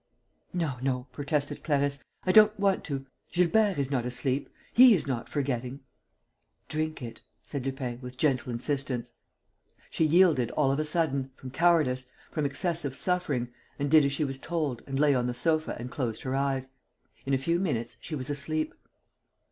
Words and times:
"No, 0.51 0.79
no," 0.81 1.05
protested 1.11 1.63
Clarisse, 1.63 1.99
"I 2.23 2.31
don't 2.31 2.59
want 2.59 2.83
to. 2.85 3.05
Gilbert 3.31 3.77
is 3.77 3.91
not 3.91 4.03
asleep. 4.03 4.49
He 4.73 4.95
is 4.95 5.05
not 5.05 5.29
forgetting." 5.29 5.81
"Drink 6.69 7.03
it," 7.03 7.21
said 7.43 7.63
Lupin, 7.65 8.01
with 8.01 8.17
gentle 8.17 8.51
insistence. 8.51 9.13
She 9.91 10.03
yielded 10.03 10.49
all 10.53 10.71
of 10.71 10.79
a 10.79 10.85
sudden, 10.85 11.29
from 11.35 11.51
cowardice, 11.51 12.07
from 12.31 12.47
excessive 12.47 12.95
suffering, 12.97 13.51
and 13.77 13.91
did 13.91 14.03
as 14.03 14.11
she 14.11 14.23
was 14.23 14.39
told 14.39 14.81
and 14.87 14.97
lay 14.97 15.13
on 15.13 15.27
the 15.27 15.35
sofa 15.35 15.75
and 15.77 15.91
closed 15.91 16.23
her 16.23 16.35
eyes. 16.35 16.71
In 17.27 17.35
a 17.35 17.37
few 17.37 17.59
minutes 17.59 17.95
she 18.01 18.15
was 18.15 18.31
asleep. 18.31 18.73